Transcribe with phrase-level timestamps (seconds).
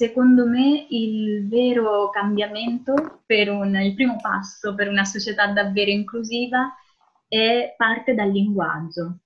[0.00, 6.74] secondo me il vero cambiamento per un, il primo passo per una società davvero inclusiva
[7.28, 9.18] è parte dal linguaggio.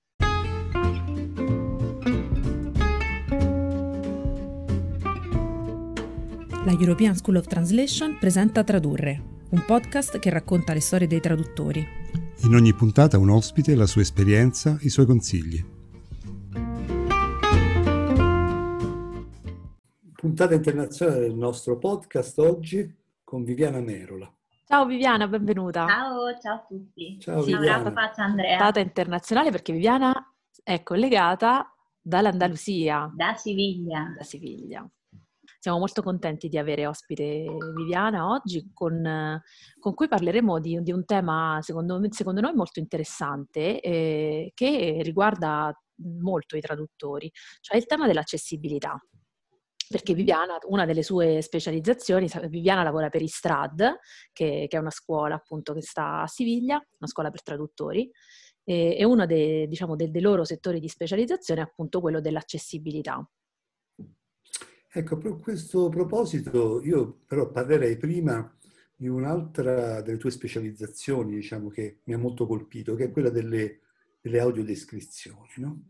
[6.65, 11.87] La European School of Translation presenta Tradurre, un podcast che racconta le storie dei traduttori.
[12.43, 15.74] In ogni puntata un ospite, la sua esperienza, i suoi consigli.
[20.25, 22.91] Puntata internazionale del nostro podcast oggi
[23.23, 24.35] con Viviana Merola.
[24.65, 25.87] Ciao Viviana, benvenuta.
[25.87, 27.19] Ciao, ciao a tutti.
[27.21, 27.93] Ciao sì, Viviana.
[28.15, 28.57] Ciao Andrea.
[28.57, 33.13] Puntata internazionale perché Viviana è collegata dall'Andalusia.
[33.15, 34.15] Da Siviglia.
[34.17, 34.91] Da Siviglia.
[35.59, 37.45] Siamo molto contenti di avere ospite
[37.77, 39.43] Viviana oggi, con,
[39.79, 45.71] con cui parleremo di, di, un tema secondo, secondo, noi molto interessante eh, che riguarda
[45.97, 48.99] molto i traduttori, cioè il tema dell'accessibilità.
[49.89, 53.99] Perché Viviana, una delle sue specializzazioni, Viviana lavora per Istrad,
[54.33, 58.11] che, che è una scuola appunto che sta a Siviglia, una scuola per traduttori,
[58.65, 63.29] e, e uno dei, diciamo, dei, dei loro settori di specializzazione è appunto quello dell'accessibilità.
[64.97, 68.57] Ecco, a questo proposito io però parlerei prima
[68.95, 73.81] di un'altra delle tue specializzazioni, diciamo, che mi ha molto colpito, che è quella delle,
[74.21, 75.51] delle audiodescrizioni.
[75.57, 75.83] No?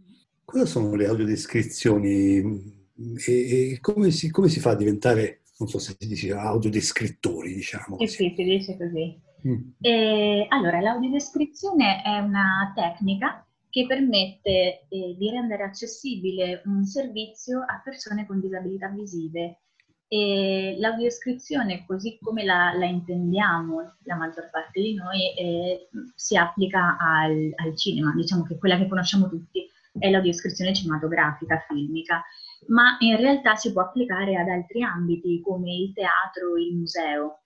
[0.44, 2.83] Cosa sono le audiodescrizioni
[3.26, 7.54] e, e come, si, come, si, fa a diventare, non so se si dice, audiodescrittori,
[7.54, 7.96] diciamo?
[7.98, 9.20] Sì, sì, si dice così.
[9.46, 9.70] Mm.
[9.80, 17.80] E, allora, l'audiodescrizione è una tecnica che permette eh, di rendere accessibile un servizio a
[17.82, 19.58] persone con disabilità visive.
[20.06, 26.96] E l'audioscrizione, così come la, la, intendiamo la maggior parte di noi, eh, si applica
[27.00, 32.22] al, al, cinema, diciamo che quella che conosciamo tutti è l'audioscrizione cinematografica, filmica,
[32.68, 37.40] ma in realtà si può applicare ad altri ambiti come il teatro, il museo.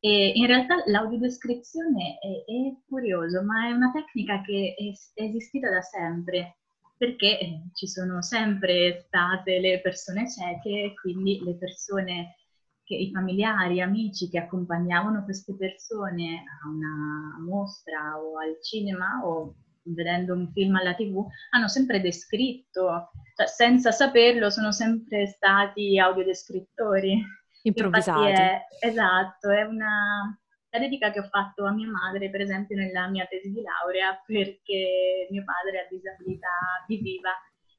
[0.00, 5.68] E in realtà l'audiodescrizione è, è curioso, ma è una tecnica che è, è esistita
[5.68, 6.56] da sempre,
[6.96, 12.36] perché eh, ci sono sempre state le persone cieche, quindi le persone,
[12.84, 20.34] i familiari, amici che accompagnavano queste persone a una mostra o al cinema o vedendo
[20.34, 27.22] un film alla tv, hanno sempre descritto, cioè senza saperlo sono sempre stati audiodescrittori
[27.62, 28.30] improvvisati.
[28.30, 30.38] È, esatto, è una
[30.72, 34.22] la dedica che ho fatto a mia madre, per esempio, nella mia tesi di laurea,
[34.24, 36.48] perché mio padre ha disabilità
[36.86, 37.30] visiva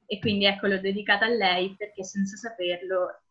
[0.06, 3.21] e quindi ecco l'ho dedicata a lei perché senza saperlo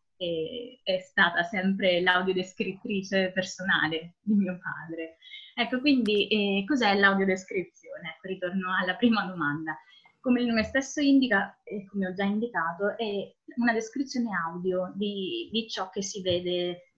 [0.84, 5.16] è, è stata sempre l'audiodescrittrice personale di mio padre.
[5.54, 8.14] Ecco, quindi eh, cos'è l'audiodescrizione?
[8.16, 9.76] Ecco, ritorno alla prima domanda
[10.22, 15.48] come il nome stesso indica, e come ho già indicato, è una descrizione audio di,
[15.50, 16.92] di, ciò che si vede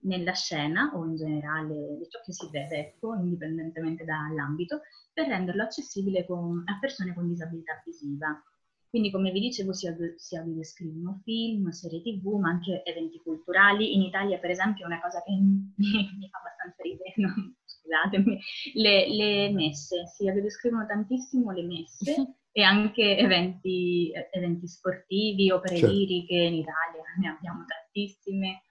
[0.00, 4.80] nella scena o in generale di ciò che si vede, ecco, indipendentemente dall'ambito,
[5.12, 8.42] per renderlo accessibile con, a persone con disabilità visiva.
[8.88, 13.94] Quindi, come vi dicevo, si, si audiodescrivono film, serie tv, ma anche eventi culturali.
[13.94, 17.54] In Italia, per esempio, una cosa che mi, mi fa abbastanza ridere, no?
[17.88, 18.38] scusatemi,
[18.74, 20.06] le, le, messe.
[20.06, 25.94] Si audiodescrivono tantissimo le messe e anche eventi, eventi sportivi, opere certo.
[25.94, 28.62] liriche in Italia, ne abbiamo tantissime.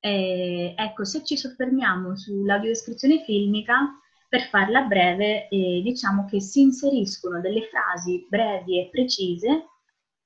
[0.00, 3.98] E, ecco, se ci soffermiamo sull'audiodescrizione filmica,
[4.30, 9.64] per farla breve, eh, diciamo che si inseriscono delle frasi brevi e precise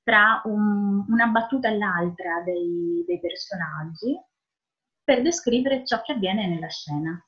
[0.03, 4.15] tra un, una battuta e l'altra dei, dei personaggi
[5.03, 7.19] per descrivere ciò che avviene nella scena.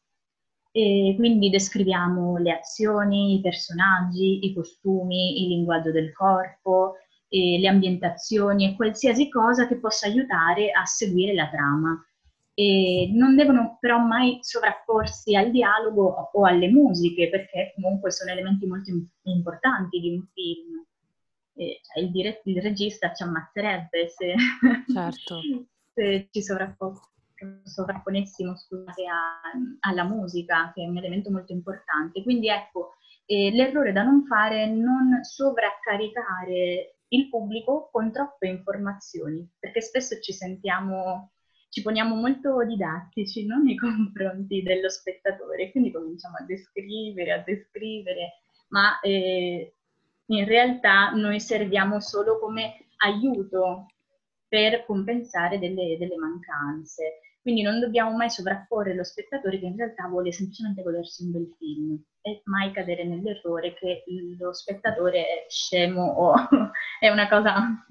[0.72, 6.98] E quindi descriviamo le azioni, i personaggi, i costumi, il linguaggio del corpo,
[7.30, 12.00] le ambientazioni e qualsiasi cosa che possa aiutare a seguire la trama.
[12.60, 18.66] E non devono però mai sovrapporsi al dialogo o alle musiche, perché comunque sono elementi
[18.66, 18.90] molto
[19.24, 20.84] importanti di un film.
[21.54, 24.36] Cioè, il, dire- il, regista ci ammazzerebbe se,
[24.94, 25.40] certo.
[25.94, 27.16] se ci sovrapponessimo
[27.64, 29.52] sovrapponessimo scusate, a,
[29.82, 32.24] alla musica, che è un elemento molto importante.
[32.24, 32.96] Quindi ecco,
[33.26, 40.20] eh, l'errore da non fare è non sovraccaricare il pubblico con troppe informazioni, perché spesso
[40.20, 41.32] ci sentiamo,
[41.78, 43.62] ci poniamo molto didattici no?
[43.62, 49.74] nei confronti dello spettatore, quindi cominciamo a descrivere, a descrivere, ma eh,
[50.26, 53.86] in realtà noi serviamo solo come aiuto
[54.48, 57.20] per compensare delle, delle mancanze.
[57.44, 61.56] Quindi non dobbiamo mai sovrapporre lo spettatore che in realtà vuole semplicemente godersi un bel
[61.58, 64.04] film e mai cadere nell'errore che
[64.38, 66.34] lo spettatore è scemo o
[67.00, 67.86] è una cosa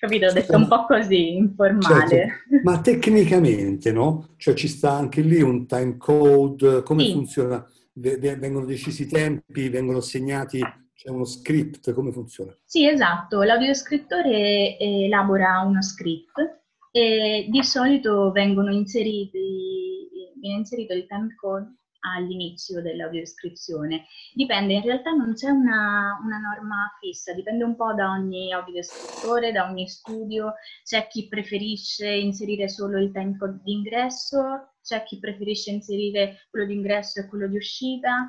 [0.00, 0.26] Capito?
[0.28, 2.08] Ho detto un po' così, informale.
[2.08, 2.32] Certo.
[2.64, 4.30] Ma tecnicamente, no?
[4.38, 7.12] Cioè ci sta anche lì un time code, come Sì.
[7.12, 7.70] funziona?
[7.92, 10.58] Vengono decisi i tempi, vengono segnati,
[10.94, 12.56] c'è uno script, come funziona?
[12.64, 13.42] Sì, esatto.
[13.42, 16.60] L'audioscrittore elabora uno script
[16.92, 20.08] e di solito vengono inseriti,
[20.40, 24.06] viene inserito il time code all'inizio dell'audiodescrizione.
[24.34, 29.52] Dipende, in realtà non c'è una, una, norma fissa, dipende un po' da ogni audiodescrittore,
[29.52, 30.54] da ogni studio.
[30.84, 36.66] C'è chi preferisce inserire solo il time code di ingresso, c'è chi preferisce inserire quello
[36.66, 38.28] di ingresso e quello di uscita,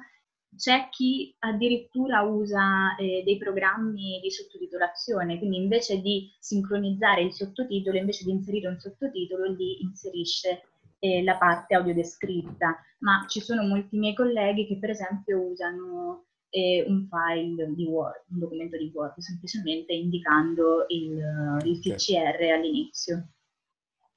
[0.55, 7.97] c'è chi addirittura usa eh, dei programmi di sottotitolazione, quindi invece di sincronizzare il sottotitolo,
[7.97, 10.70] invece di inserire un sottotitolo, lì inserisce
[11.01, 16.85] eh, la parte audiodescritta, ma ci sono molti miei colleghi che per esempio usano eh,
[16.87, 23.29] un file di Word, un documento di Word, semplicemente indicando il, il TCR all'inizio,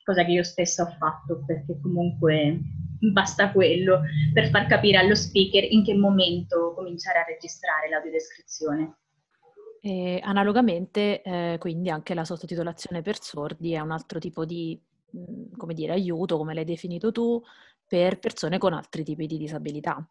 [0.05, 2.61] cosa che io stessa ho fatto perché comunque
[3.13, 4.03] basta quello
[4.35, 8.99] per far capire allo speaker in che momento cominciare a registrare l'audiodescrizione.
[9.81, 14.79] E analogamente, eh, quindi anche la sottotitolazione per sordi è un altro tipo di,
[15.57, 17.43] come dire, aiuto, come l'hai definito tu,
[17.87, 20.07] per persone con altri tipi di disabilità.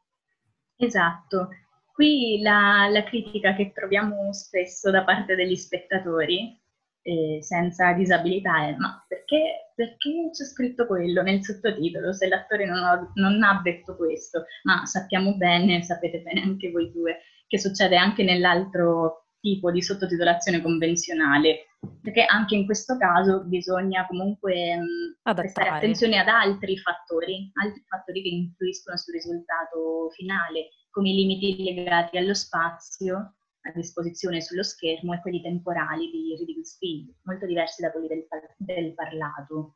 [0.78, 1.50] Esatto.
[1.92, 6.60] Qui la, la critica che troviamo spesso da parte degli spettatori
[7.04, 12.78] eh, senza disabilità è ma perché, perché, c'è scritto quello nel sottotitolo se l'attore non
[12.78, 14.46] ha, non ha, detto questo?
[14.64, 20.62] Ma sappiamo bene, sapete bene anche voi due, che succede anche nell'altro tipo di sottotitolazione
[20.62, 27.84] convenzionale, perché anche in questo caso bisogna comunque mh, prestare attenzione ad altri fattori, altri
[27.86, 34.64] fattori che influiscono sul risultato finale, come i limiti legati allo spazio, a disposizione sullo
[34.64, 38.26] schermo e quelli temporali di reading speed, molto diversi da quelli del,
[38.56, 39.76] del parlato.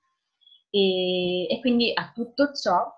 [0.70, 2.90] E, e, quindi a tutto ciò,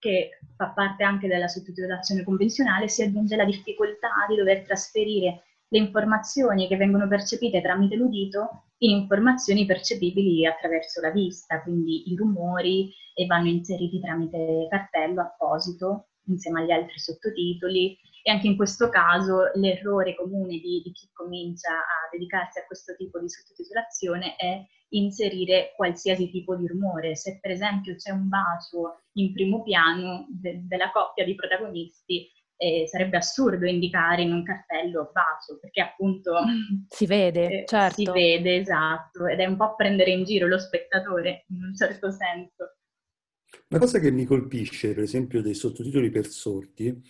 [0.00, 5.78] che fa parte anche della sottotitolazione convenzionale, si aggiunge la difficoltà di dover trasferire le
[5.78, 12.92] informazioni che vengono percepite tramite l'udito in informazioni percepibili attraverso la vista, quindi i rumori
[13.14, 19.50] e vanno inseriti tramite cartello apposito insieme agli altri sottotitoli e anche in questo caso
[19.54, 25.72] l'errore comune di, di, chi comincia a dedicarsi a questo tipo di sottotitolazione è inserire
[25.76, 27.16] qualsiasi tipo di rumore.
[27.16, 32.88] Se per esempio c'è un bacio in primo piano de, della coppia di protagonisti, eh,
[32.88, 36.34] sarebbe assurdo indicare in un cartello bacio, perché appunto
[36.88, 37.94] si vede, eh, certo.
[37.94, 42.10] Si vede, esatto, ed è un po' prendere in giro lo spettatore in un certo
[42.10, 42.74] senso.
[43.68, 47.00] Una cosa che mi colpisce, per esempio, dei sottotitoli per sordi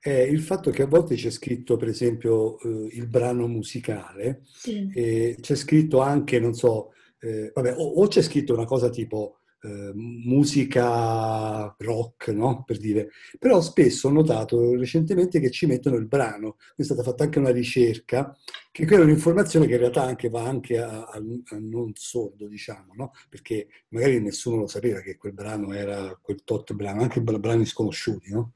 [0.00, 4.90] è il fatto che a volte c'è scritto, per esempio, eh, il brano musicale, sì.
[4.94, 9.37] e c'è scritto anche, non so, eh, vabbè, o, o, c'è scritto una cosa tipo
[9.60, 12.64] eh, musica rock, no?
[12.64, 13.10] Per dire.
[13.38, 16.56] Però spesso ho notato recentemente che ci mettono il brano.
[16.76, 18.36] È stata fatta anche una ricerca,
[18.70, 21.20] che quella è un'informazione che in realtà anche va anche a, a,
[21.58, 23.12] non sordo, diciamo, no?
[23.28, 28.30] Perché magari nessuno lo sapeva che quel brano era quel tot brano, anche brani sconosciuti,
[28.32, 28.52] no?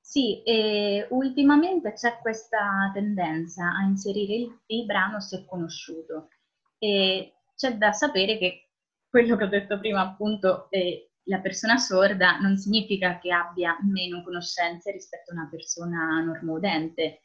[0.00, 6.30] Sì, e ultimamente c'è questa tendenza a inserire il, il brano se conosciuto
[6.78, 8.69] e c'è da sapere che
[9.10, 14.22] quello che ho detto prima, appunto, eh, la persona sorda non significa che abbia meno
[14.22, 17.20] conoscenze rispetto a una persona normoudente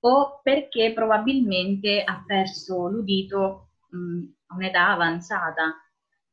[0.00, 5.74] o perché probabilmente ha perso l'udito mh, a un'età avanzata,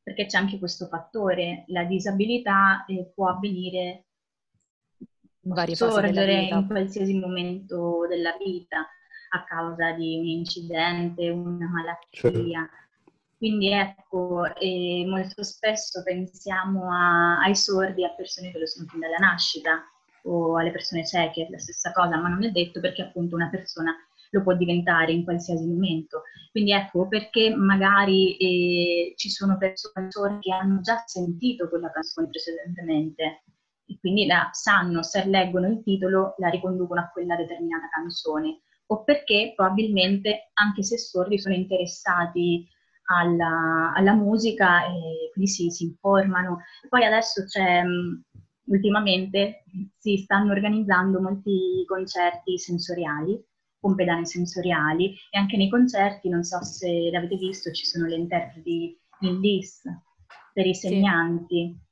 [0.02, 4.06] perché c'è anche questo fattore, la disabilità eh, può avvenire
[5.42, 8.86] varie sorgere in qualsiasi momento della vita
[9.30, 12.10] a causa di un incidente, una malattia.
[12.10, 12.87] Certo.
[13.38, 18.98] Quindi ecco, eh, molto spesso pensiamo a, ai sordi, a persone che lo sono fin
[18.98, 19.80] dalla nascita
[20.24, 23.94] o alle persone cieche, la stessa cosa, ma non è detto perché appunto una persona
[24.30, 26.22] lo può diventare in qualsiasi momento.
[26.50, 33.44] Quindi ecco perché magari eh, ci sono persone che hanno già sentito quella canzone precedentemente
[33.86, 39.04] e quindi la sanno, se leggono il titolo, la riconducono a quella determinata canzone, o
[39.04, 42.66] perché probabilmente, anche se sordi, sono interessati
[43.08, 46.60] alla, alla musica e quindi si, si, informano.
[46.88, 47.82] Poi adesso c'è,
[48.64, 49.64] ultimamente,
[49.96, 53.42] si stanno organizzando molti concerti sensoriali,
[53.80, 58.16] con pedane sensoriali, e anche nei concerti, non so se l'avete visto, ci sono le
[58.16, 59.82] interpreti in LIS
[60.52, 61.76] per i segnanti.
[61.78, 61.86] Sì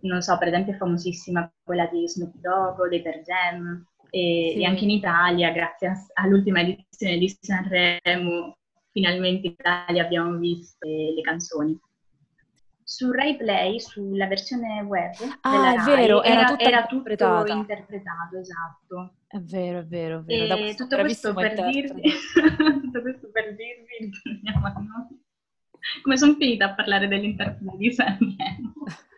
[0.00, 4.60] non so, per esempio è famosissima quella di Snoop Dogg, dei Per Jam, e, sì.
[4.60, 8.56] e, anche in Italia, grazie all'ultima edizione di Sanremo,
[8.96, 11.78] finalmente in Italia abbiamo visto le canzoni.
[12.82, 18.38] Su Rai Play, sulla versione web ah, è Rai, vero, era, era, era tutto interpretato,
[18.38, 19.14] esatto.
[19.26, 20.54] È vero, è vero, è vero.
[20.54, 22.00] E tutto questo, dirvi,
[22.80, 24.10] tutto questo per dirvi,
[26.02, 28.72] come sono finita a parlare dell'interprete di Sanremo.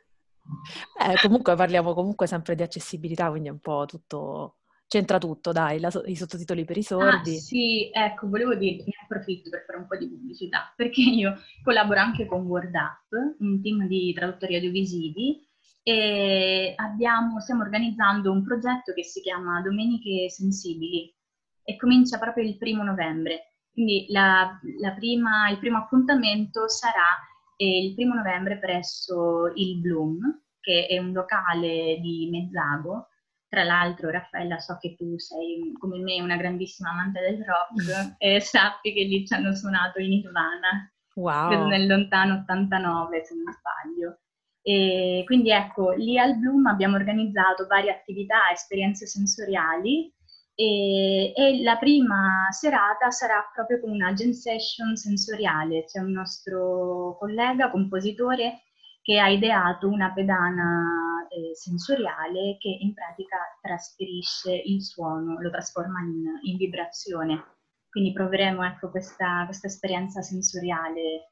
[0.98, 5.78] Eh, comunque parliamo comunque sempre di accessibilità, quindi è un po' tutto c'entra tutto, dai,
[5.78, 7.36] la, i sottotitoli per i sordi.
[7.36, 11.36] Ah, sì, ecco, volevo dirti, ne approfitto per fare un po' di pubblicità, perché io
[11.62, 15.46] collaboro anche con WordUp, un team di traduttori audiovisivi,
[15.82, 21.14] e abbiamo, stiamo organizzando un progetto che si chiama Domeniche Sensibili
[21.62, 23.54] e comincia proprio il primo novembre.
[23.72, 27.16] Quindi la, la prima, il primo appuntamento sarà
[27.56, 30.18] eh, il primo novembre presso il Bloom,
[30.60, 33.08] che è un locale di Mezzago,
[33.48, 38.40] tra l'altro, Raffaella, so che tu sei come me una grandissima amante del rock e
[38.40, 41.66] sappi che lì ci hanno suonato in Nirvana wow.
[41.66, 44.18] nel lontano 89, se non sbaglio.
[44.60, 50.12] E quindi ecco, lì al Bloom abbiamo organizzato varie attività, esperienze sensoriali
[50.54, 55.84] e, e, la prima serata sarà proprio con una jam session sensoriale.
[55.84, 58.64] C'è un nostro collega, compositore,
[59.08, 66.00] che ha ideato una pedana eh, sensoriale che in pratica trasferisce il suono, lo trasforma
[66.00, 67.42] in, in vibrazione.
[67.88, 71.30] Quindi proveremo ecco, questa, questa esperienza sensoriale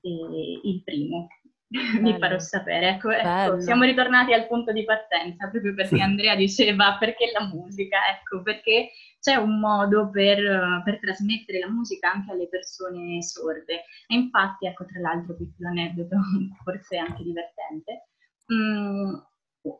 [0.00, 1.28] eh, il primo.
[1.68, 2.92] Vi farò sapere.
[2.92, 7.98] Ecco, ecco, siamo ritornati al punto di partenza, proprio perché Andrea diceva perché la musica,
[8.16, 8.92] ecco, perché
[9.24, 13.84] c'è un modo per, per, trasmettere la musica anche alle persone sorde.
[14.06, 16.16] E infatti, ecco, tra l'altro, piccolo aneddoto,
[16.62, 18.08] forse anche divertente,
[18.48, 19.26] mh,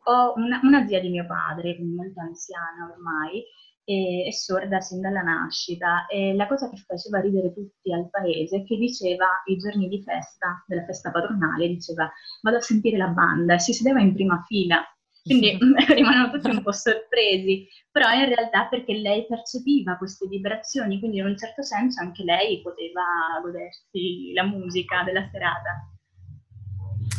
[0.05, 3.43] ho una, una, zia di mio padre, molto anziana ormai,
[3.83, 8.57] e, è sorda sin dalla nascita e la cosa che faceva ridere tutti al paese
[8.57, 12.11] è che diceva i giorni di festa, della festa patronale, diceva
[12.41, 14.83] vado a sentire la banda e si sedeva in prima fila
[15.25, 15.57] quindi
[15.89, 21.25] rimanevano tutti un po' sorpresi, però in realtà perché lei percepiva queste vibrazioni, quindi in
[21.25, 23.01] un certo senso anche lei poteva
[23.41, 25.89] godersi la musica della serata.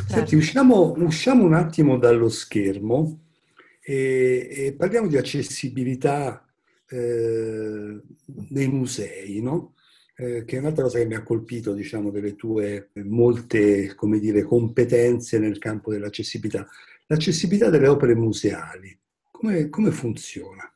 [0.06, 3.22] Senti, usciamo, usciamo un attimo dallo schermo
[3.82, 6.46] e, e parliamo di accessibilità
[6.88, 8.00] eh,
[8.50, 9.75] nei musei, no?
[10.18, 14.44] Eh, che è un'altra cosa che mi ha colpito, diciamo, delle tue molte, come dire,
[14.44, 16.66] competenze nel campo dell'accessibilità.
[17.06, 18.98] L'accessibilità delle opere museali,
[19.30, 20.70] come, come funziona?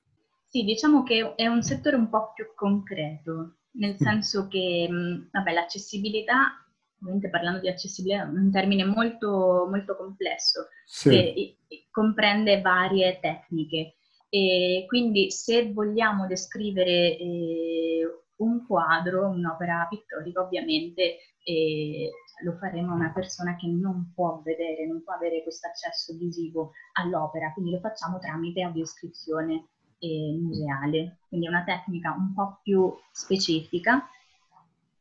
[0.47, 4.05] Sì, diciamo che è un settore un po' più concreto, nel mm.
[4.05, 4.89] senso che,
[5.31, 6.65] vabbè, l'accessibilità,
[7.01, 11.11] ovviamente parlando di accessibilità, è un termine molto, molto complesso, sì.
[11.11, 11.57] che
[11.91, 13.95] comprende varie tecniche.
[14.29, 18.03] E quindi se vogliamo descrivere eh,
[18.37, 22.11] un quadro, un'opera pittorica, ovviamente eh,
[22.43, 26.73] lo faremo a una persona che non può vedere, non può avere questo accesso visivo
[26.95, 29.67] all'opera, quindi lo facciamo tramite audioscrizione
[29.99, 34.09] eh, museale, quindi è una tecnica un po' più specifica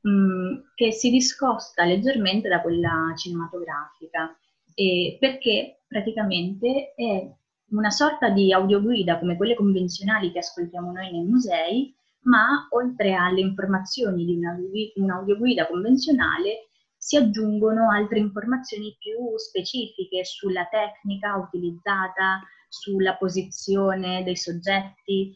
[0.02, 4.36] mh, mm, che si discosta leggermente da quella cinematografica,
[4.74, 7.32] eh, perché praticamente è
[7.70, 13.42] una sorta di audioguida come quelle convenzionali che ascoltiamo noi nei musei, ma oltre alle
[13.42, 14.58] informazioni di una,
[14.96, 16.69] un'audioguida convenzionale
[17.10, 25.36] si aggiungono altre informazioni più specifiche sulla tecnica utilizzata, sulla posizione dei soggetti,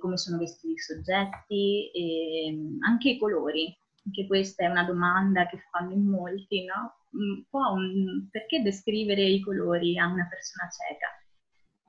[0.00, 1.90] come sono vestiti i soggetti,
[2.80, 3.74] anche i colori.
[4.04, 6.96] Anche questa è una domanda che fanno in molti, no?
[7.12, 11.08] Un, perché descrivere i colori a una persona cieca?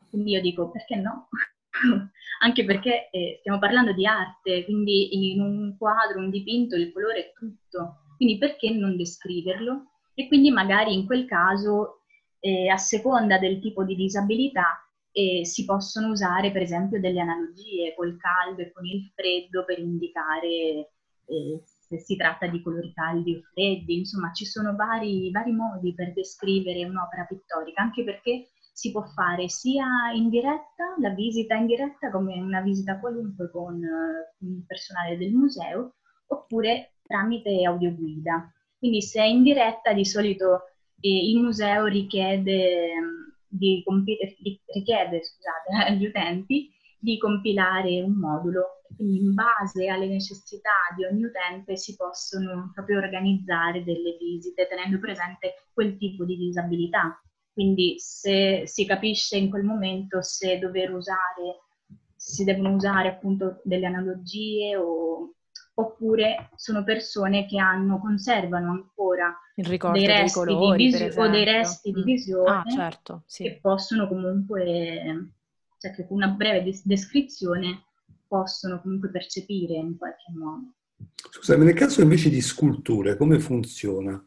[0.09, 1.27] Quindi io dico, perché no?
[2.39, 7.19] anche perché eh, stiamo parlando di arte, quindi in un quadro, un dipinto, il colore
[7.19, 9.91] è tutto, quindi perché non descriverlo?
[10.13, 12.01] E quindi magari in quel caso,
[12.41, 14.77] eh, a seconda del tipo di disabilità,
[15.13, 19.79] eh, si possono usare per esempio delle analogie col caldo e con il freddo per
[19.79, 20.91] indicare
[21.27, 25.93] eh, se si tratta di colori caldi o freddi, insomma ci sono vari, vari modi
[25.93, 31.67] per descrivere un'opera pittorica, anche perché si può fare sia in diretta, la visita in
[31.67, 33.79] diretta come una visita qualunque con
[34.39, 35.93] il personale del museo,
[36.27, 38.53] oppure tramite audioguida.
[38.77, 40.61] Quindi se è in diretta di solito
[41.01, 42.91] eh, il museo richiede,
[43.47, 44.17] di compi-
[44.73, 51.23] richiede scusate, agli utenti di compilare un modulo, quindi in base alle necessità di ogni
[51.23, 57.17] utente si possono proprio organizzare delle visite tenendo presente quel tipo di disabilità
[57.59, 61.59] quindi se si capisce in quel momento se dover usare,
[62.15, 65.33] se si devono usare appunto delle analogie o,
[65.79, 71.91] oppure sono persone che hanno, conservano ancora dei resti, colori, di vis- o dei resti
[71.91, 72.03] di mm.
[72.03, 73.43] visione ah, certo, sì.
[73.43, 75.31] che possono comunque,
[75.77, 77.83] cioè che con una breve des- descrizione
[78.27, 80.73] possono comunque percepire in qualche modo.
[81.31, 84.21] Scusami, nel caso invece di sculture, come funziona?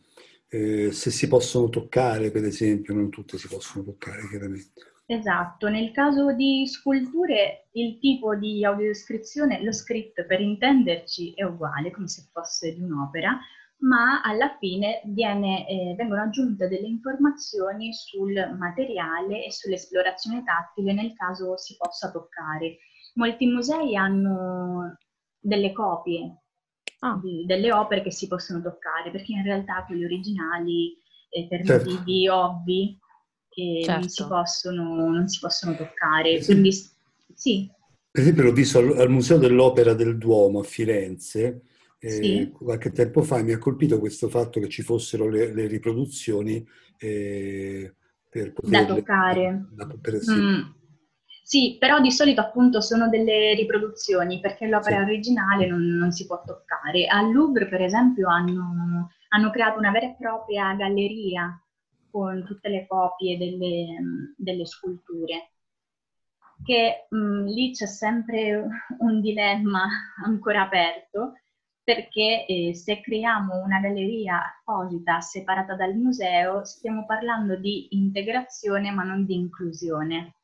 [0.49, 4.92] Eh, se si possono toccare, per esempio, non tutte si possono toccare, chiaramente.
[5.13, 11.91] Esatto, nel caso di sculture il tipo di audiodescrizione, lo script per intenderci è uguale,
[11.91, 13.39] come se fosse di un'opera,
[13.81, 21.13] ma alla fine viene, eh, vengono aggiunte delle informazioni sul materiale e sull'esplorazione tattile nel
[21.13, 22.79] caso si possa toccare.
[23.17, 24.97] Molti musei hanno
[25.39, 26.39] delle copie
[27.01, 27.21] ah.
[27.23, 30.97] di, delle opere che si possono toccare, perché in realtà quelle originali,
[31.29, 31.91] eh, per certo.
[31.91, 32.99] motivi ovvi,
[33.53, 34.01] che certo.
[34.01, 34.35] non, si certo.
[34.35, 36.41] possono, non, si possono, toccare.
[36.41, 36.47] Sì.
[36.47, 36.73] Quindi,
[37.35, 37.71] sì.
[38.11, 41.63] Per esempio l'ho visto al, al, Museo dell'Opera del Duomo a Firenze,
[41.99, 42.51] eh, sì.
[42.51, 46.67] qualche tempo fa, mi ha colpito questo fatto che ci fossero le, le riproduzioni
[46.99, 47.95] eh,
[48.29, 48.71] per poter...
[48.71, 49.67] Da toccare.
[49.71, 50.33] Da, per, sì.
[50.33, 50.61] Mm.
[51.45, 55.03] Sì, però di solito appunto sono delle riproduzioni perché l'opera sì.
[55.03, 57.07] originale non, non, si può toccare.
[57.07, 61.62] Al Louvre, per esempio, hanno, hanno, creato una vera e propria galleria
[62.13, 65.51] con tutte le copie delle, delle sculture.
[66.63, 69.89] Che mh, mm, lì c'è sempre un dilemma
[70.25, 71.33] ancora aperto
[71.85, 79.03] perché eh, se creiamo una galleria apposita separata dal museo stiamo parlando di integrazione ma
[79.03, 80.37] non di inclusione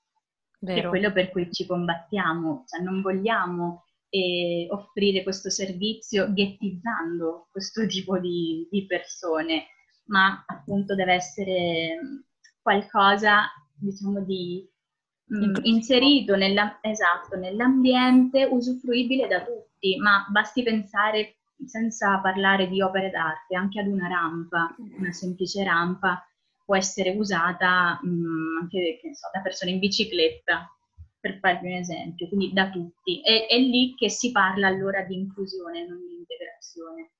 [0.61, 0.81] Vero.
[0.81, 7.49] che è quello per cui ci combattiamo, cioè non vogliamo eh, offrire questo servizio ghettizzando
[7.51, 9.67] questo tipo di, di, persone,
[10.09, 12.25] ma appunto deve essere
[12.61, 14.69] qualcosa, diciamo, di
[15.25, 23.11] mh, inserito nella, esatto, nell'ambiente, usufruibile da tutti, ma basti pensare, senza parlare di opere
[23.11, 26.23] d'arte, anche ad una rampa, una semplice rampa,
[26.65, 30.71] può essere usata mh, anche so, da persone in bicicletta,
[31.21, 33.21] per farvi un esempio, quindi da tutti.
[33.21, 37.11] È, è lì che si parla allora di inclusione, non di integrazione.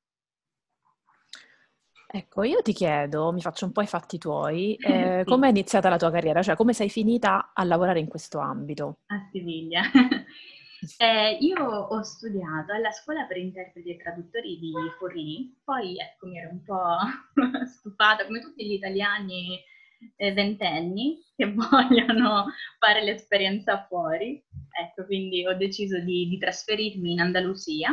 [2.11, 5.31] Ecco, io ti chiedo, mi faccio un po' i fatti tuoi, eh, sì.
[5.31, 6.43] come è iniziata la tua carriera?
[6.43, 9.01] Cioè, come sei finita a lavorare in questo ambito?
[9.07, 9.83] A Siviglia.
[10.97, 16.39] Eh, io ho studiato alla scuola per interpreti e traduttori di Forlì, poi ecco mi
[16.39, 16.99] ero un po'
[17.67, 19.59] stufata, come tutti gli italiani
[20.15, 22.47] eh, ventenni che vogliono
[22.79, 24.41] fare l'esperienza fuori,
[24.81, 27.91] ecco quindi ho deciso di, di trasferirmi in Andalusia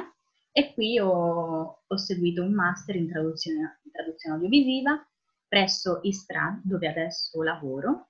[0.52, 5.08] e qui ho, ho seguito un master in traduzione, traduzione audiovisiva
[5.48, 8.10] presso Istra, dove adesso lavoro,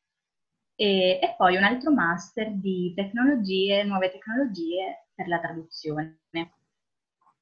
[0.75, 6.19] e, e, poi un altro master di tecnologie, nuove tecnologie per la traduzione.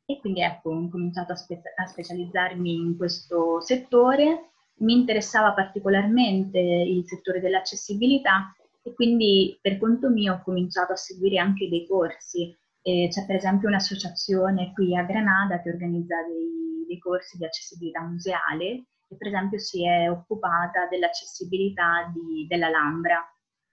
[0.06, 6.60] E quindi ecco, ho cominciato a, spe- a specializzarmi in questo settore, mi interessava particolarmente
[6.60, 12.56] il settore dell'accessibilità e quindi per conto mio ho cominciato a seguire anche dei corsi.
[12.86, 18.02] E c'è per esempio un'associazione qui a Granada che organizza dei, dei corsi di accessibilità
[18.02, 23.24] museale che per esempio si è occupata dell'accessibilità di, dell'Alhambra,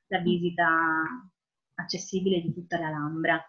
[0.08, 0.66] la visita
[1.74, 3.42] accessibile di tutta l'Alhambra.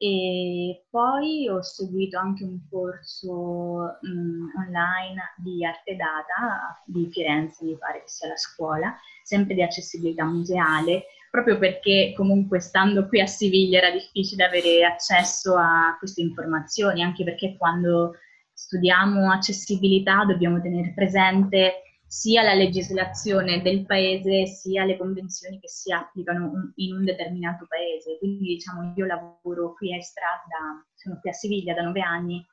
[0.00, 7.76] E poi ho seguito anche un corso mh, online di arte data di Firenze, mi
[7.76, 13.26] pare che sia la scuola, sempre di accessibilità museale, proprio perché comunque stando qui a
[13.26, 18.14] Siviglia era difficile avere accesso a queste informazioni, anche perché quando
[18.52, 25.92] studiamo accessibilità dobbiamo tenere presente sia la legislazione del paese sia le convenzioni che si
[25.92, 28.16] applicano in un determinato paese.
[28.18, 32.44] Quindi diciamo io lavoro qui a Estrada, sono qui a Siviglia da nove anni,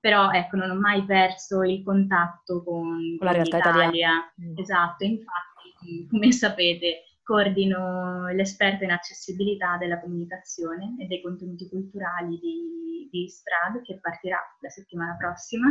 [0.00, 3.82] però ecco non ho mai perso il contatto con, con la realtà l'Italia.
[3.84, 4.32] italiana.
[4.42, 4.58] Mm.
[4.58, 13.08] Esatto, infatti come sapete coordino l'esperta in accessibilità della comunicazione e dei contenuti culturali di,
[13.10, 15.68] di Strad che partirà la settimana prossima.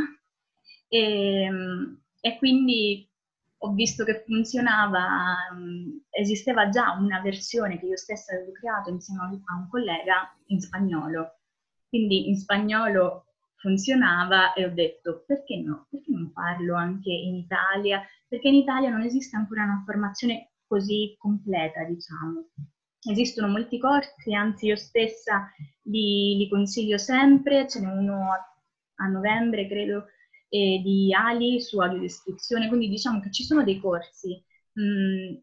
[0.88, 1.50] E,
[2.20, 3.08] e quindi
[3.66, 5.48] ho visto che funzionava,
[6.10, 11.40] esisteva già una versione che io stessa avevo creato insieme a un collega in spagnolo,
[11.88, 18.02] quindi in spagnolo funzionava e ho detto perché no, perché non farlo anche in Italia,
[18.28, 22.48] perché in Italia non esiste ancora una formazione così completa, diciamo.
[23.08, 25.52] Esistono molti corsi, anzi io stessa
[25.84, 28.30] li, li consiglio sempre, ce n'è uno
[28.96, 30.06] a, novembre, credo,
[30.50, 35.38] eh, di Ali su audiodescrizione, quindi diciamo che ci sono dei corsi mh,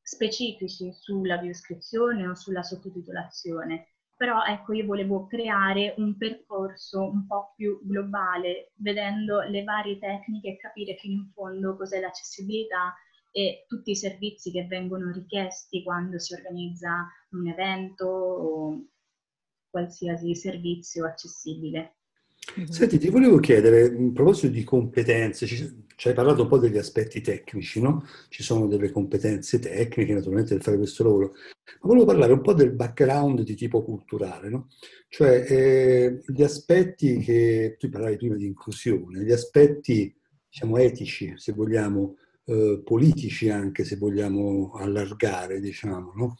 [0.00, 7.52] specifici sulla biodescrizione o sulla sottotitolazione, però ecco io volevo creare un percorso un po'
[7.56, 12.94] più globale, vedendo le varie tecniche e capire fino in fondo cos'è l'accessibilità
[13.38, 18.84] e tutti i servizi che vengono richiesti quando si organizza un evento o
[19.70, 21.98] qualsiasi servizio accessibile.
[22.68, 26.78] Senti, ti volevo chiedere, a proposito di competenze, ci, ci, hai parlato un po' degli
[26.78, 28.04] aspetti tecnici, no?
[28.28, 31.34] Ci sono delle competenze tecniche, naturalmente, per fare questo lavoro,
[31.80, 34.68] ma volevo parlare un po' del background di tipo culturale, no?
[35.08, 40.12] Cioè, eh, gli aspetti che, tu parlavi prima di inclusione, gli aspetti,
[40.48, 42.16] diciamo, etici, se vogliamo,
[42.48, 46.38] eh, politici anche, se vogliamo allargare, diciamo, no?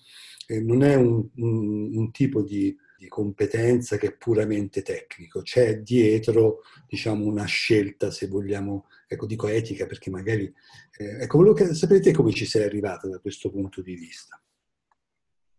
[0.62, 6.62] Non è un, un, un tipo di di competenza che è puramente tecnico, c'è dietro
[6.88, 10.52] diciamo una scelta, se vogliamo, ecco dico etica perché magari,
[10.96, 14.40] eh, ecco volevo che, sapete come ci sei arrivata da questo punto di vista?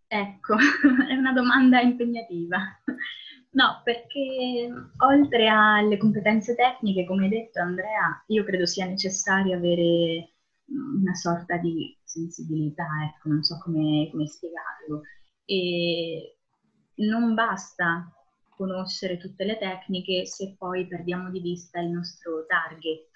[0.06, 0.56] Ecco,
[1.08, 2.58] è una domanda impegnativa.
[3.52, 10.34] No, perché oltre alle competenze tecniche, come hai detto Andrea, io credo sia necessario avere
[10.72, 15.02] una sorta di sensibilità, ecco, non so come, come spiegarlo.
[15.46, 16.38] E
[16.96, 18.12] non basta
[18.50, 23.08] conoscere tutte le tecniche se poi perdiamo di vista il nostro target.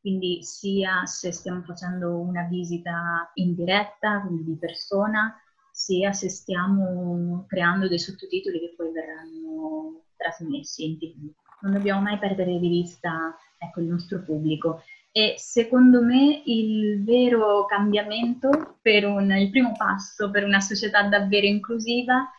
[0.00, 5.34] Quindi sia se stiamo facendo una visita in diretta, quindi di persona,
[5.72, 11.32] sia se stiamo creando dei sottotitoli che poi verranno trasmessi in tv.
[11.62, 14.82] Non dobbiamo mai perdere di vista ecco, il nostro pubblico.
[15.16, 21.46] E secondo me il vero cambiamento per un, il primo passo per una società davvero
[21.46, 22.30] inclusiva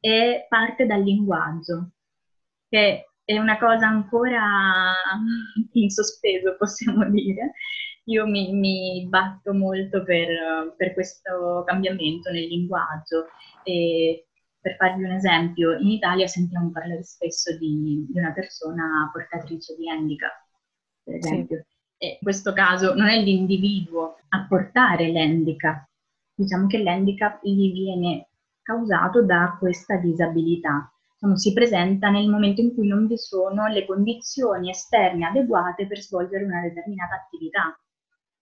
[0.00, 1.90] e parte dal linguaggio,
[2.70, 4.40] che è una cosa ancora
[5.72, 7.52] in sospeso, possiamo dire.
[8.04, 13.26] Io mi, mi batto molto per, per, questo cambiamento nel linguaggio.
[13.62, 19.76] E per farvi un esempio, in Italia sentiamo parlare spesso di, di una persona portatrice
[19.76, 20.46] di handicap,
[21.04, 21.58] per esempio.
[21.58, 21.71] Sì.
[22.08, 25.86] In questo caso non è l'individuo a portare l'handicap,
[26.34, 28.28] diciamo che l'handicap gli viene
[28.60, 30.92] causato da questa disabilità.
[31.12, 36.00] Diciamo, si presenta nel momento in cui non vi sono le condizioni esterne adeguate per
[36.00, 37.78] svolgere una determinata attività.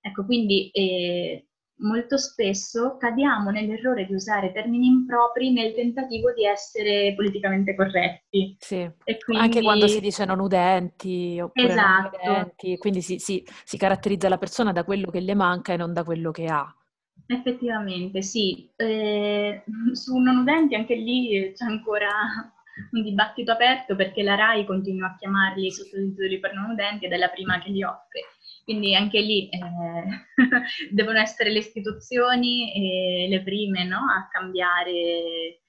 [0.00, 1.49] Ecco, quindi eh,
[1.80, 8.56] molto spesso cadiamo nell'errore di usare termini impropri nel tentativo di essere politicamente corretti.
[8.58, 8.90] Sì,
[9.24, 9.42] quindi...
[9.42, 12.18] anche quando si dice non udenti oppure esatto.
[12.22, 15.76] non udenti, quindi si, si, si caratterizza la persona da quello che le manca e
[15.76, 16.74] non da quello che ha.
[17.26, 18.68] Effettivamente, sì.
[18.76, 19.62] Eh,
[19.92, 22.08] su non udenti anche lì c'è ancora
[22.92, 27.16] un dibattito aperto perché la RAI continua a chiamarli sottotitoli per non udenti ed è
[27.16, 28.20] la prima che li offre.
[28.70, 29.58] Quindi anche lì eh,
[30.94, 35.60] devono essere le istituzioni e le prime no, a cambiare eh,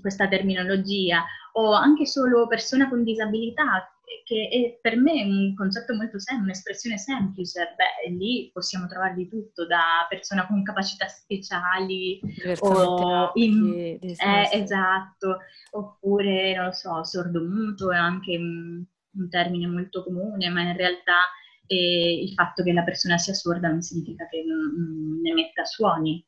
[0.00, 1.24] questa terminologia.
[1.52, 3.88] O anche solo persona con disabilità
[4.24, 9.28] che è per me un concetto molto semplice, un'espressione semplice, beh, lì possiamo trovare di
[9.28, 12.20] tutto, da persona con capacità speciali,
[12.58, 15.38] o in, eh, esatto,
[15.70, 21.20] oppure, non lo so, sordomuto è anche un, un termine molto comune, ma in realtà
[21.66, 26.24] eh, il fatto che la persona sia sorda non significa che non, non emetta suoni,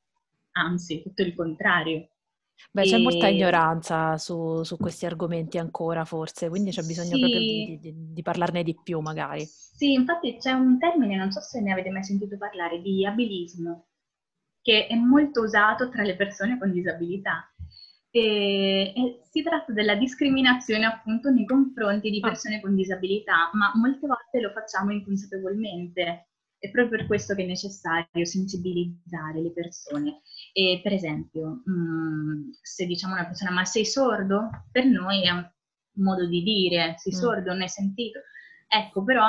[0.53, 2.09] anzi, tutto il contrario.
[2.71, 7.21] Beh, c'è molta ignoranza su, su questi argomenti ancora, forse, quindi c'è bisogno sì.
[7.21, 9.45] proprio di, di, di, parlarne di più, magari.
[9.45, 13.89] Sì, infatti c'è un termine, non so se ne avete mai sentito parlare, di abilismo,
[14.63, 17.51] che è molto usato tra le persone con disabilità.
[18.17, 22.29] E, e si tratta della discriminazione appunto nei confronti di ah.
[22.29, 26.29] persone con disabilità, ma molte volte lo facciamo inconsapevolmente.
[26.59, 30.23] È proprio per questo che è necessario sensibilizzare le persone.
[30.55, 35.27] E per esempio, mh, mm, se diciamo a una persona ma sei sordo, per noi
[35.27, 35.47] è un
[35.97, 37.19] modo di dire, sei mm.
[37.19, 38.21] sordo, non hai sentito.
[38.67, 39.27] Ecco, però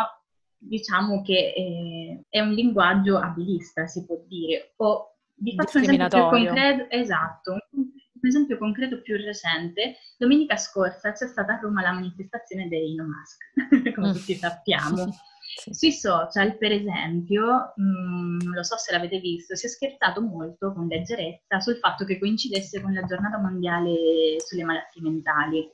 [0.58, 4.71] diciamo che eh, è un linguaggio abilista, si può dire.
[4.78, 7.66] O vi faccio un esempio più concreto, esatto,
[8.21, 13.06] un esempio concreto più recente, domenica scorsa c'è stata a Roma la manifestazione dei No
[13.06, 14.13] Mask, come mm.
[14.13, 15.06] tutti sappiamo.
[15.56, 15.73] Sì.
[15.73, 20.21] Sui social, per esempio, mh, mm, non lo so se l'avete visto, si è scherzato
[20.21, 23.95] molto con leggerezza sul fatto che coincidesse con la giornata mondiale
[24.45, 25.67] sulle malattie mentali.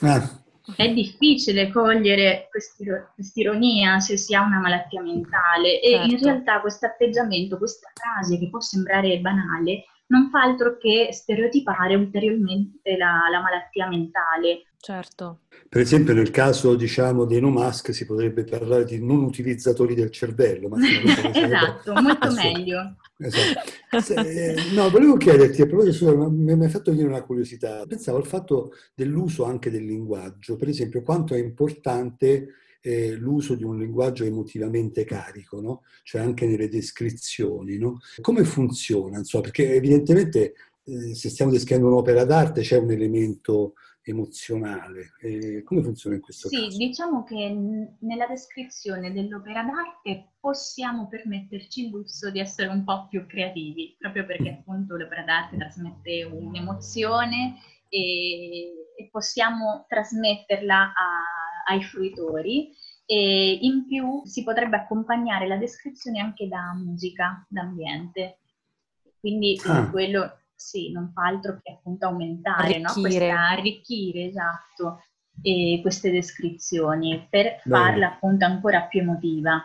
[0.00, 0.42] Ah.
[0.76, 6.12] È difficile cogliere quest'ironia se si ha una malattia mentale e certo.
[6.12, 11.94] in realtà questo atteggiamento, questa frase che può sembrare banale, non fa altro che stereotipare
[11.94, 14.64] ulteriormente la, la malattia mentale.
[14.80, 15.40] Certo.
[15.68, 20.10] Per esempio nel caso diciamo dei no mask si potrebbe parlare di non utilizzatori del
[20.10, 20.70] cervello.
[20.78, 22.96] esatto, molto meglio.
[23.18, 24.00] Esatto.
[24.00, 27.84] Se, no, volevo chiederti, a proposito, mi hai fatto venire una curiosità.
[27.86, 33.64] Pensavo al fatto dell'uso anche del linguaggio, per esempio quanto è importante eh, l'uso di
[33.64, 35.82] un linguaggio emotivamente carico, no?
[36.02, 37.76] cioè anche nelle descrizioni.
[37.78, 37.98] No?
[38.20, 39.18] Come funziona?
[39.18, 45.12] Insomma, perché evidentemente eh, se stiamo descrivendo un'opera d'arte c'è un elemento emozionale.
[45.20, 46.70] Eh, come funziona in questo sì, caso?
[46.70, 47.56] Sì, diciamo che
[48.00, 54.24] nella descrizione dell'opera d'arte possiamo permetterci il lusso di essere un po' più creativi, proprio
[54.24, 57.56] perché appunto l'opera d'arte trasmette un'emozione
[57.88, 61.37] e, e possiamo trasmetterla a,
[61.68, 62.70] ai fruitori
[63.06, 68.40] e in più si potrebbe accompagnare la descrizione anche da musica d'ambiente.
[69.18, 69.88] Quindi ah.
[69.90, 73.00] quello sì, non fa altro che appunto aumentare, arricchire, no?
[73.00, 75.02] Questa, arricchire esatto,
[75.40, 77.70] e queste descrizioni per Beh.
[77.70, 79.62] farla appunto ancora più emotiva.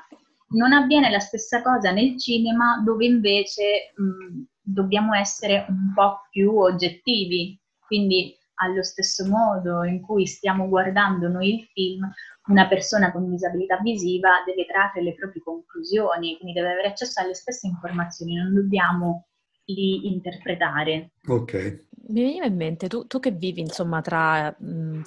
[0.50, 6.56] Non avviene la stessa cosa nel cinema dove invece mh, dobbiamo essere un po' più
[6.56, 12.10] oggettivi, quindi allo stesso modo in cui stiamo guardando noi il film,
[12.48, 17.34] una persona con disabilità visiva deve trarre le proprie conclusioni, quindi deve avere accesso alle
[17.34, 19.28] stesse informazioni, non dobbiamo
[19.66, 21.12] li interpretare.
[21.28, 21.86] Ok.
[22.06, 24.54] Mi veniva in mente, tu, tu che vivi insomma tra,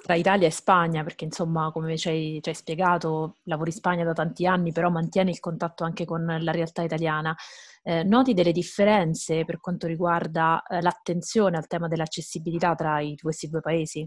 [0.02, 4.04] tra, Italia e Spagna, perché insomma come ci hai, ci hai, spiegato lavori in Spagna
[4.04, 7.36] da tanti anni, però mantieni il contatto anche con la realtà italiana,
[7.86, 13.48] eh, noti delle differenze per quanto riguarda eh, l'attenzione al tema dell'accessibilità tra i, questi
[13.48, 14.04] due paesi?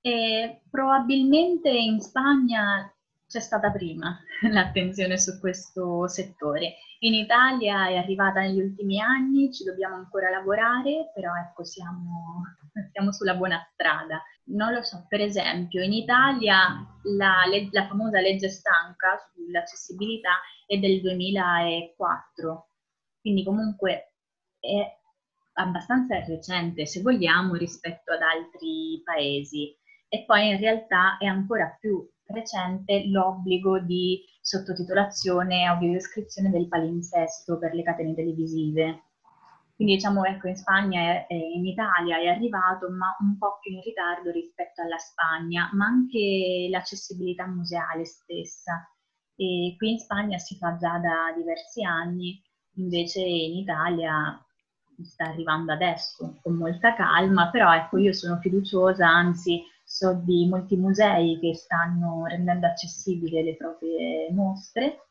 [0.00, 2.90] Eh, probabilmente in Spagna
[3.26, 4.18] c'è stata prima
[4.50, 6.76] l'attenzione su questo settore.
[7.00, 12.42] In Italia è arrivata negli ultimi anni, ci dobbiamo ancora lavorare, però ecco siamo,
[12.90, 14.22] siamo sulla buona strada.
[14.44, 16.86] Non lo so, per esempio in Italia
[17.18, 22.69] la, la famosa legge stanca sull'accessibilità è del 2004,
[23.20, 24.14] quindi comunque
[24.58, 24.98] è
[25.54, 29.76] abbastanza recente se vogliamo rispetto ad altri paesi
[30.08, 37.58] e poi in realtà è ancora più recente l'obbligo di sottotitolazione e audiodescrizione del palinsesto
[37.58, 39.04] per le catene televisive.
[39.74, 43.80] Quindi diciamo ecco in Spagna e in Italia è arrivato ma un po' più in
[43.82, 48.86] ritardo rispetto alla Spagna, ma anche l'accessibilità museale stessa.
[49.36, 52.42] E qui in Spagna si fa già da diversi anni,
[52.80, 54.44] invece in Italia
[55.02, 60.76] sta arrivando adesso con molta calma, però ecco io sono fiduciosa, anzi so di molti
[60.76, 65.06] musei che stanno rendendo accessibili le proprie mostre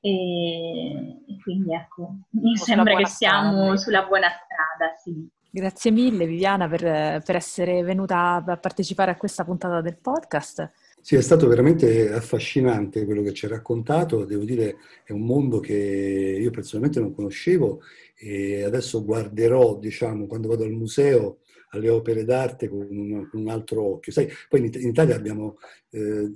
[0.00, 3.76] e, quindi ecco, mi sembra che siamo strada.
[3.76, 5.26] sulla buona strada, sì.
[5.50, 10.70] Grazie mille Viviana per, per essere venuta a partecipare a questa puntata del podcast.
[11.04, 15.60] Sì, è stato veramente affascinante quello che ci ha raccontato, devo dire è un mondo
[15.60, 17.82] che io personalmente non conoscevo
[18.16, 21.40] e adesso guarderò, diciamo, quando vado al museo
[21.72, 24.12] alle opere d'arte con un, con un altro occhio.
[24.12, 25.58] Sai, poi in, Italia abbiamo
[25.90, 26.26] eh,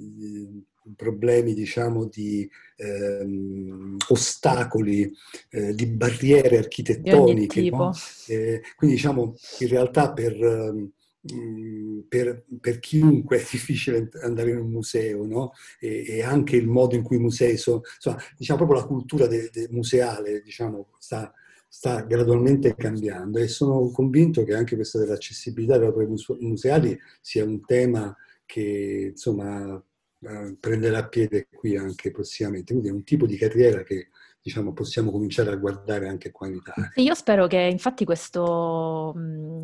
[0.94, 5.10] problemi, diciamo, di ehm, ostacoli,
[5.48, 7.62] eh, di barriere architettoniche.
[7.62, 7.90] Di no?
[8.26, 10.90] eh, quindi, diciamo, in realtà per...
[11.22, 15.52] Ehm, per, per, chiunque è difficile andare in un museo, no?
[15.80, 19.26] E, e, anche il modo in cui i musei sono, insomma, diciamo proprio la cultura
[19.26, 21.32] de, de museale, diciamo, sta,
[21.68, 26.08] sta gradualmente cambiando e sono convinto che anche questa dell'accessibilità delle opere
[26.40, 29.82] museali sia un tema che insomma
[30.20, 32.72] eh, prenderà piede qui anche prossimamente.
[32.72, 34.08] Quindi è un tipo di carriera che
[34.40, 36.90] diciamo, possiamo cominciare a guardare anche qua in Italia.
[36.96, 39.14] Io spero che infatti questo,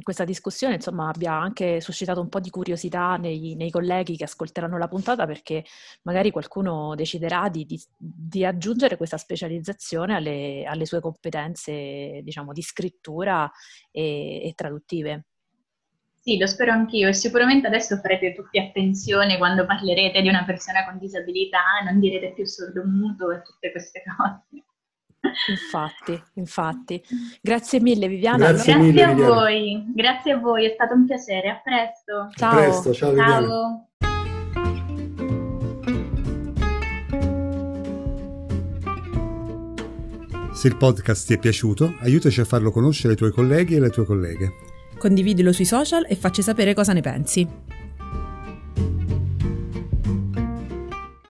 [0.03, 4.77] questa discussione insomma, abbia anche suscitato un po' di curiosità nei, nei, colleghi che ascolteranno
[4.79, 5.65] la puntata perché
[6.03, 12.63] magari qualcuno deciderà di, di, di aggiungere questa specializzazione alle, alle sue competenze diciamo, di
[12.63, 13.51] scrittura
[13.91, 15.27] e, e traduttive.
[16.27, 20.83] Sì, lo spero anch'io e sicuramente adesso farete tutti attenzione quando parlerete di una persona
[20.87, 24.65] con disabilità, non direte più sordo-muto e tutte queste cose.
[25.51, 27.03] Infatti, infatti.
[27.43, 28.39] Grazie mille Viviana.
[28.39, 29.35] Grazie, grazie mille, a Viviana.
[29.35, 32.31] voi, grazie a voi, è stato un piacere, a presto.
[32.35, 32.51] Ciao.
[32.51, 33.47] A presto, ciao, Viviana.
[33.47, 33.89] ciao.
[40.55, 43.91] Se il podcast ti è piaciuto, aiutaci a farlo conoscere ai tuoi colleghi e alle
[43.91, 44.73] tue colleghe.
[45.05, 47.47] Condividilo sui social e facci sapere cosa ne pensi.